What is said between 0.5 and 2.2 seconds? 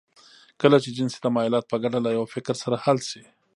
کله چې جنسي تمايلات په ګډه له